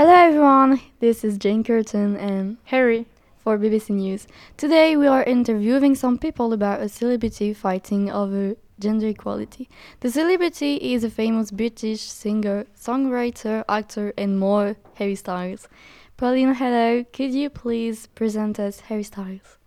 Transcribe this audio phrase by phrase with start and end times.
[0.00, 3.04] Hello everyone, this is Jane Curtin and Harry.
[3.36, 4.26] for BBC News.
[4.56, 9.68] Today we are interviewing some people about a celebrity fighting over gender equality.
[10.00, 15.68] The celebrity is a famous British singer, songwriter, actor, and more, Harry Styles.
[16.16, 17.04] Pauline, hello.
[17.12, 19.58] Could you please present us Harry Styles?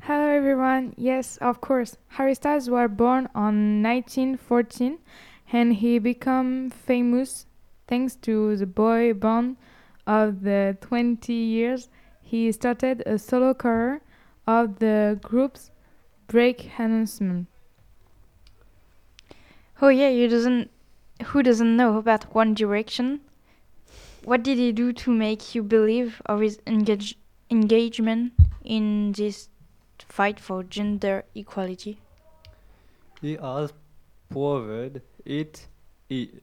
[0.00, 0.92] Hello everyone.
[0.98, 1.96] Yes, of course.
[2.08, 4.98] Harry Styles was born on 1914
[5.50, 7.46] and he became famous
[7.90, 9.56] thanks to the boy band
[10.06, 11.88] of the 20 years
[12.22, 14.00] he started a solo career
[14.46, 15.72] of the group's
[16.28, 17.48] break announcement.
[19.82, 20.70] Oh yeah, you doesn't
[21.26, 23.20] who doesn't know about One Direction?
[24.24, 27.16] What did he do to make you believe of his engage
[27.50, 28.32] engagement
[28.62, 29.48] in this
[29.98, 31.98] fight for gender equality?
[33.20, 33.72] He has
[34.30, 35.66] proved it
[36.08, 36.40] he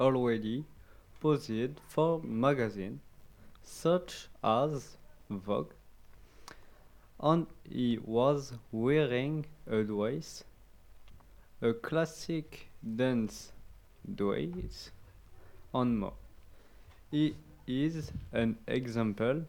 [0.00, 0.64] already
[1.20, 3.00] posed for magazines
[3.62, 4.96] such as
[5.28, 5.72] Vogue,
[7.20, 10.44] and he was wearing a dress,
[11.62, 13.52] a classic dance
[14.14, 14.90] dress,
[15.74, 16.12] and more.
[17.10, 17.34] He
[17.66, 19.42] is an example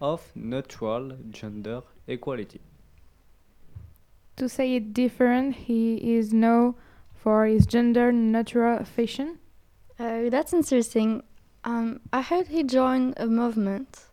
[0.00, 2.60] of natural gender equality.
[4.36, 6.74] To say it different, he is known
[7.14, 9.40] for his gender neutral fashion.
[9.98, 11.22] Uh, that's interesting.
[11.64, 14.06] Um, I heard he joined a movement.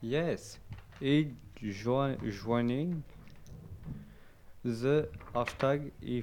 [0.00, 0.58] Yes,
[1.00, 3.02] he join, joining
[4.62, 6.22] the hashtag e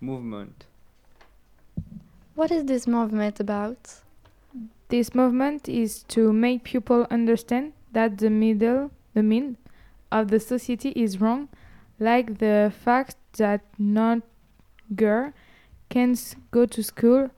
[0.00, 0.66] movement.
[2.34, 4.02] What is this movement about?
[4.88, 9.56] This movement is to make people understand that the middle, the mean
[10.12, 11.48] of the society is wrong,
[11.98, 14.22] like the fact that not
[14.94, 15.32] girl
[15.88, 17.30] can't go to school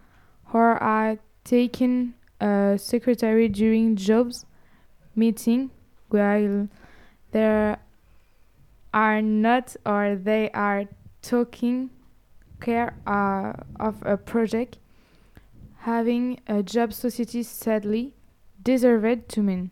[0.52, 4.44] or are taking a secretary during jobs
[5.14, 5.70] meeting
[6.08, 6.68] while
[7.32, 7.78] there
[8.92, 10.84] are not or they are
[11.22, 11.90] taking
[12.60, 14.78] care uh, of a project
[15.86, 18.12] having a job society sadly
[18.62, 19.70] deserved to mean.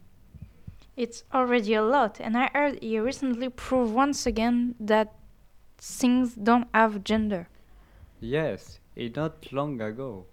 [0.96, 5.12] It's already a lot, and I heard you recently proved once again that
[5.76, 7.48] things don't have gender.
[8.20, 10.26] Yes, he not long ago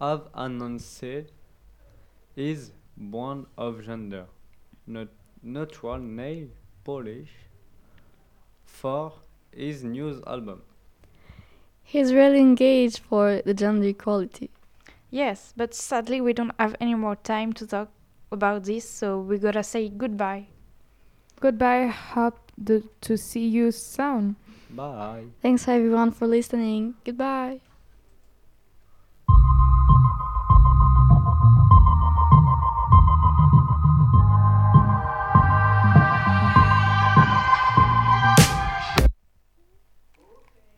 [0.00, 1.04] have announced
[2.34, 4.26] his born of gender,
[4.86, 5.08] not
[5.42, 6.48] neutral nail
[6.84, 7.30] polish
[8.64, 9.12] for
[9.52, 10.62] his new album.
[11.82, 14.50] He's really engaged for the gender equality.
[15.10, 17.90] Yes, but sadly we don't have any more time to talk
[18.32, 20.46] about this, so we gotta say goodbye.
[21.40, 24.36] Goodbye, hope the, to see you soon.
[24.74, 25.26] Bye.
[25.40, 26.94] Thanks everyone for listening.
[27.04, 27.60] Goodbye.